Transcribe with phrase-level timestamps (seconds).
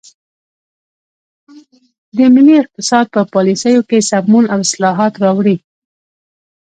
[2.17, 5.55] د ملي اقتصاد په پالیسیو کې سمون او اصلاحات راوړي.